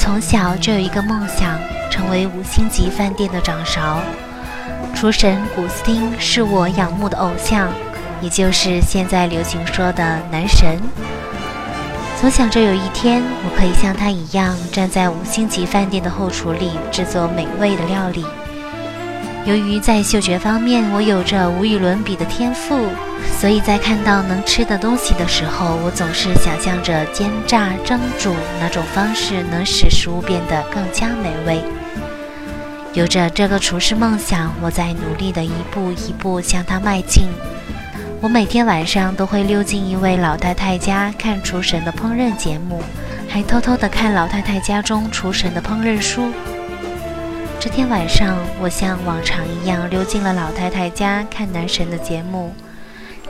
[0.00, 1.58] 从小就有一个梦想，
[1.90, 4.00] 成为五星级饭店的掌勺。
[4.94, 7.68] 厨神古斯汀是我仰慕的偶像，
[8.20, 10.78] 也就是现在流行说的男神。
[12.20, 18.24] 总想着有一天，我可以像他一样，站在五星级饭店的后厨里制作美味的料理。
[19.48, 22.86] 由于在嗅觉方面我有着无与伦比的天赋，
[23.40, 31.62] 所以在看到能吃的东西的时候，我总是想象着煎炸蒸煮哪种方式能使食物变得更加美味。
[32.92, 37.24] 有着这个厨师梦想，我在努力的一步一步向它迈进。
[38.20, 42.82] 我每天晚上都会溜进一位老太太家看厨神的烹饪节目，
[43.26, 46.30] 还偷偷的看老太太家中厨神的烹饪书。
[47.60, 52.54] 这天晚上，我像往常一样溜进了老太太家看男神的节目。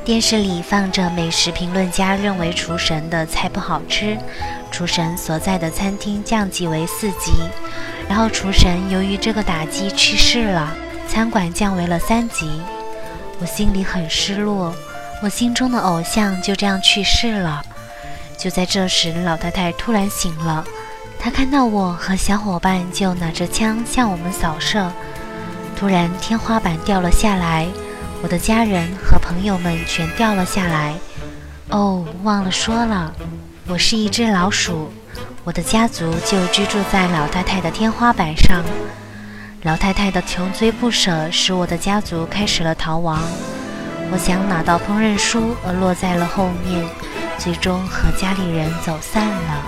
[0.04, 4.18] 电视里放着美食评论家认为厨神的菜不好吃，
[4.70, 7.32] 厨神所在的餐厅降级为四级，
[8.06, 10.76] 然后厨神由于这个打击去世了，
[11.08, 12.60] 餐馆降为了三级。
[13.40, 14.74] 我心里很失落，
[15.22, 17.64] 我心中的偶像就这样去世了。
[18.36, 20.64] 就在这时，老太太突然醒了，
[21.20, 24.90] 他看到我和小伙伴就拿着枪向我们扫射。
[25.76, 27.66] 突然，天花板掉了下来，
[28.22, 30.94] 我的家人和朋友们全掉了下来。
[31.70, 33.12] 哦，忘了说了，
[33.66, 34.90] 我是一只老鼠，
[35.44, 38.62] 我的家族就居住在老太太的天花板上。
[39.62, 43.20] 老太太的穷追不舍使我的家族开始了逃亡。
[44.10, 46.84] 我想拿到烹饪书，而落在了后面，
[47.38, 49.66] 最终和家里人走散了。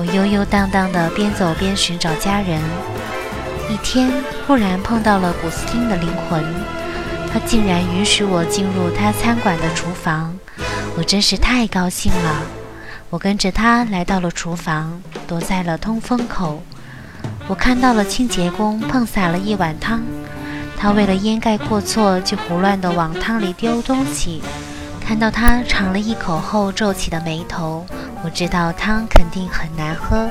[0.00, 2.58] 我悠悠荡荡地边走边寻找家人。
[3.68, 4.10] 一天，
[4.46, 6.42] 忽然碰到了古斯汀的灵魂，
[7.30, 10.34] 他竟然允许我进入他餐馆的厨房，
[10.96, 12.42] 我真是太高兴了。
[13.10, 16.62] 我跟着他来到了厨房，躲在了通风口。
[17.46, 20.00] 我看到了清洁工碰洒了一碗汤，
[20.78, 24.40] 他为了掩盖过错，就胡乱地往汤里丢东西。
[25.06, 27.84] 看到他尝了一口后皱起的眉头，
[28.22, 30.28] 我知道汤肯定很难喝。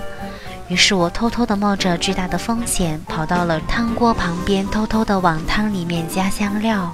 [0.68, 6.94] 于是我偷偷地冒着巨大的风险，跑到了汤锅旁边，偷偷地往汤里面加香料。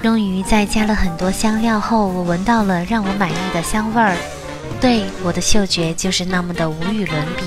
[0.00, 4.16] 终于在加了很多香料后，我闻到了让我满意的香味儿。
[4.80, 7.42] 对，我的嗅觉就是那么的无与伦比。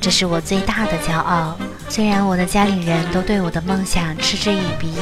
[0.00, 1.56] 这是我最大的骄傲。
[1.88, 4.92] 虽然我的家里人都对我的梦想嗤之以鼻，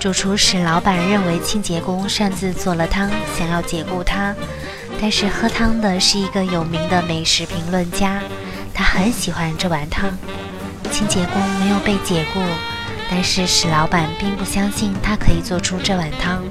[0.00, 4.34] 主厨史老板认为清洁工擅自做了汤，想要解雇他。
[5.00, 8.20] 但是喝汤的是一个有名的美食评论家，
[8.72, 10.10] 他很喜欢这碗汤。
[10.90, 12.40] 清洁工没有被解雇，
[13.10, 16.42] 但是史老板并不相信他可以做出这碗汤，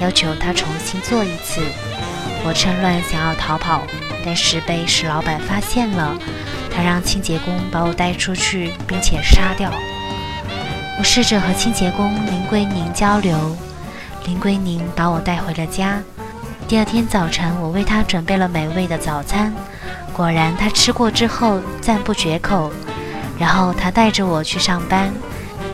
[0.00, 1.60] 要求他重新做一次。
[2.44, 3.82] 我趁乱想要逃跑，
[4.24, 6.16] 但是被史老板发现了。
[6.74, 9.70] 他让清洁工把我带出去，并且杀掉。
[10.98, 13.56] 我试着和清洁工林桂宁交流，
[14.24, 16.00] 林桂宁把我带回了家。
[16.72, 19.52] 第二天早晨，我为他准备了美味的早餐。
[20.10, 22.72] 果然，他吃过之后赞不绝口。
[23.38, 25.12] 然后他带着我去上班。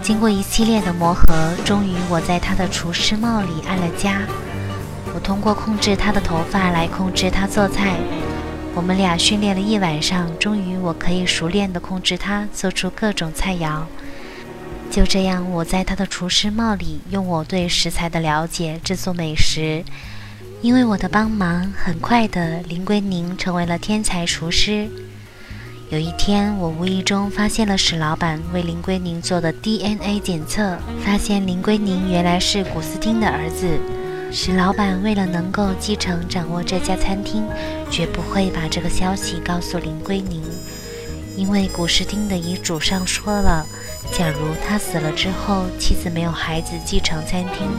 [0.02, 4.22] 经过一系列的磨合，终于我在他的厨师帽里安了家。
[5.14, 7.94] 我通过控制他的头发来控制他做菜。
[8.74, 13.82] 我们俩训练了一晚上，终于我可以熟练地控制他，做出各种菜肴。
[14.90, 19.84] 就这样，我在他的厨师帽里，用我对食材的了解制作美食。
[20.60, 24.88] 因为我的帮忙，很快的，林归宁成为了天才厨师。
[25.88, 33.78] 有一天，我无意中发现了史老板为林归宁做的 DNA 检测，发现林归宁原来是古斯汀的儿子。
[34.32, 37.44] 史老板为了能够继承掌握这家餐厅，
[37.88, 40.42] 绝不会把这个消息告诉林归宁，
[41.36, 43.64] 因为古斯汀的遗嘱上说了，
[44.12, 47.70] 假如他死了之后，妻子没有孩子继承餐厅，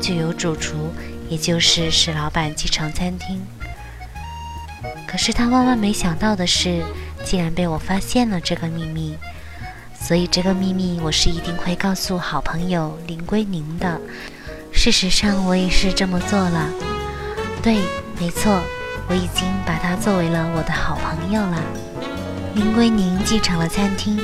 [0.00, 0.92] 就由主厨，
[1.32, 3.40] 也就是史老板继承餐厅。
[5.06, 6.82] 可是他万万没想到的是，
[7.24, 9.16] 竟然被我发现了这个秘密，
[9.98, 13.98] 所以这个秘密我是一定会告诉好朋友林归宁的。
[14.74, 16.68] 事实上，我也是这么做了。
[17.62, 17.78] 对，
[18.20, 18.60] 没错，
[19.08, 21.62] 我已经把他作为了我的好朋友了。
[22.54, 24.20] 林归宁继承了餐厅，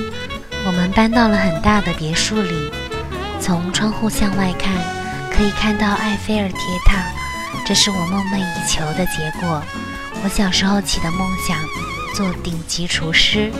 [0.66, 2.70] 我们搬到了很大的别墅里。
[3.40, 4.74] 从窗户向外看，
[5.38, 7.00] 可以看到埃菲尔铁塔，
[7.64, 9.62] 这是我梦寐以求的结果。
[10.24, 11.56] 我小时候起的梦想，
[12.12, 13.52] 做顶级厨师。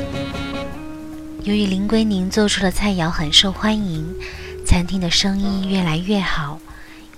[1.45, 4.05] 由于林归宁做出的菜肴很受欢迎，
[4.67, 6.59] 餐厅的生意越来越好。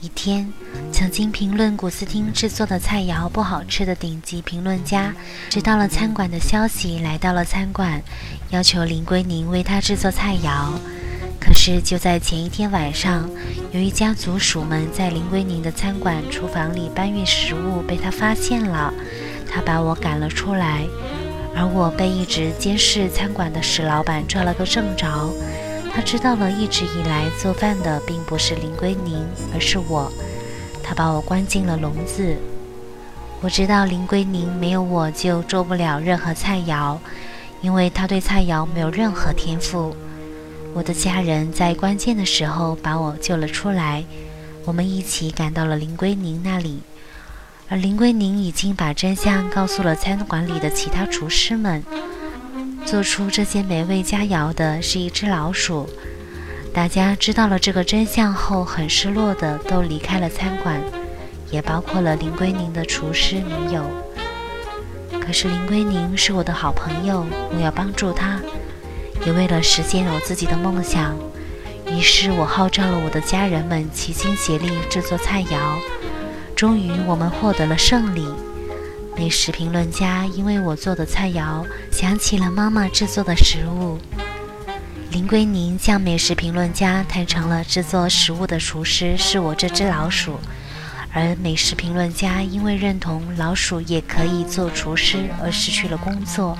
[0.02, 0.52] 一天，
[0.92, 5.14] 曾经评论古斯汀制作的菜肴不好吃的顶级评论家，
[5.48, 8.02] 知道了餐馆的消息，来到了餐馆，
[8.50, 10.74] 要求林归宁为他制作菜肴。
[11.62, 13.28] 是就在前一天晚上，
[13.70, 18.90] 有一家族鼠们在林归宁的餐馆厨房里搬运食物，被他发现了，
[19.46, 20.86] 他把我赶了出来，
[21.54, 25.06] 而我被一直监视餐馆的史老板抓了个正着。
[25.92, 29.22] 他知道了，一直以来做饭的并不是林归宁，
[29.52, 30.10] 而是我。
[30.82, 32.38] 他把我关进了笼子。
[33.42, 36.96] 我知道林归宁没有我就做不了任何菜肴，
[37.60, 39.94] 因为他对菜肴没有任何天赋。
[40.72, 44.04] 我的家人在关键的时候把我救了出来，
[44.64, 46.80] 我们一起赶到了林归宁那里，
[47.68, 51.82] 而林归宁已经把真相告诉了餐馆里的其他厨师们。
[52.86, 55.88] 做出这些美味佳肴的是一只老鼠。
[56.72, 60.80] 大家知道了这个真相后，很失落的都离开了餐馆，
[61.50, 63.84] 也包括了林归宁的厨师女友。
[65.20, 68.40] 可是林归宁是我的好朋友，我要帮助他，
[69.24, 71.16] 也为了实现我自己的梦想。
[71.86, 75.58] 于是我号召了我的家人们齐心协力制作菜肴。
[76.54, 78.26] 终于，我们获得了胜利。
[79.16, 83.98] 美食评论家因为我做的菜肴想起了妈妈制作的食物。
[85.10, 90.38] 林归宁向美食评论家坦诚了制作食物的厨师是我这只老鼠，
[91.12, 96.56] 而美食评论家因为认同老鼠也可以做厨师而失去了工作。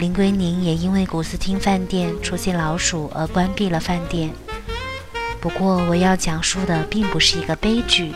[0.00, 4.30] 林归宁也因为古斯汀饭店出现老鼠而关闭了饭店。
[5.42, 8.14] 不过我要讲述的并不是一个悲剧。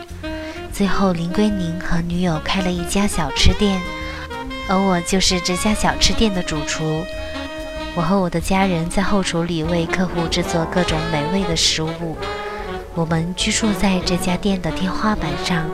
[0.72, 3.78] 最后，林归宁和女友开了一家小吃店，
[4.66, 7.04] 而我就是这家小吃店的主厨。
[7.94, 12.16] 我和我的家人在后厨里为客户制作各种美味的食物。
[12.94, 15.68] 我们居住在这家店的天花板上。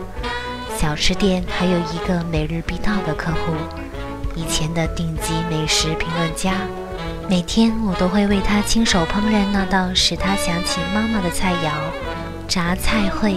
[0.77, 3.55] 小吃店还有一个每日必到的客户，
[4.41, 6.67] 以前的顶级美食评论家。
[7.29, 11.71] 每天我都会为他亲手烹饪那道使他想起妈妈的菜肴——
[12.49, 13.37] 炸菜烩。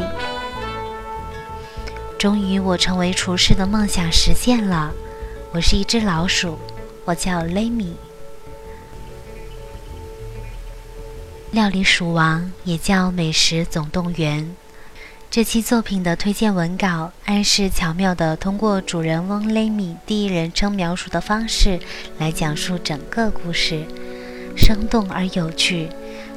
[2.17, 4.93] 终于，我成为厨师的梦想实现了。
[5.51, 6.57] 我是一只老鼠，
[7.03, 7.97] 我叫雷米。
[11.51, 14.55] 料理鼠王也叫美食总动员。
[15.33, 21.79] 这期作品的推荐文稿暗示巧妙地通过主人翁雷米第一人称描述的方式
[22.19, 23.83] 来讲述整个故事，
[24.55, 25.89] 生动而有趣。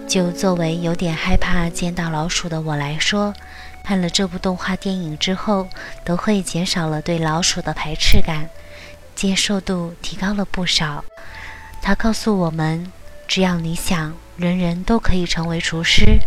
[0.08, 3.34] 就作为有点害怕见到老鼠的我来说。
[3.84, 5.68] 看了这部动画电影之后，
[6.02, 8.48] 都会减少了对老鼠的排斥感，
[9.14, 11.04] 接受度提高了不少。
[11.82, 12.90] 他告诉我们，
[13.28, 16.20] 只要你想，人人都可以成为厨师。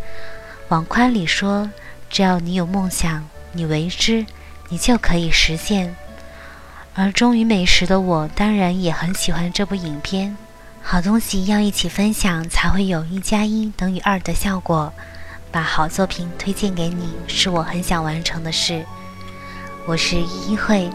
[0.67, 1.71] 往宽里说，
[2.09, 4.25] 只要你有梦想，你为之，
[4.69, 5.95] 你就可以实现。
[6.95, 10.35] 而忠于美食的我，当然也很喜欢这部影片。
[10.81, 14.91] 好东西要一起分享，才会有一加一等于二的效果。
[15.51, 18.85] 把好作品推荐给你，是我很想完成的事。
[19.85, 20.89] 我是依依慧，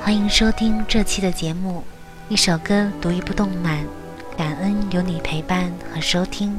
[0.00, 1.82] 欢迎收听这期的节目。
[2.28, 3.84] 一首歌，读一部动漫，
[4.36, 6.56] 感恩有你陪伴和收听。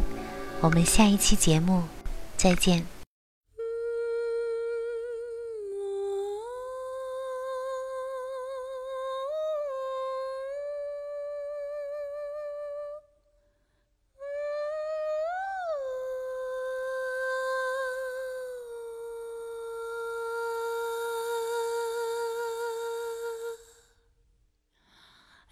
[0.59, 1.83] 我们下一期节目
[2.37, 2.92] 再见。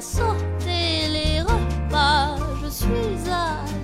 [0.00, 3.79] À sauter les repas, je suis habitué.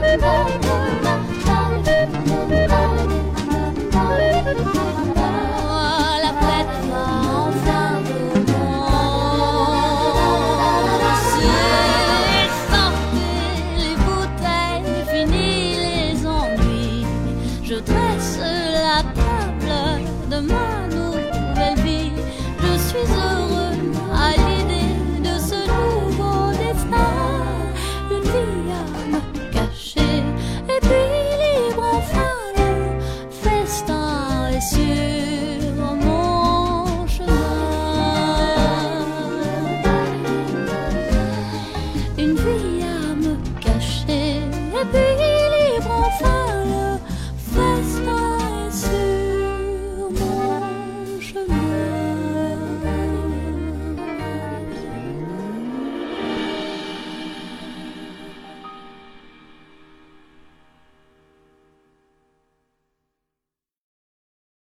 [0.00, 1.05] love, love, love.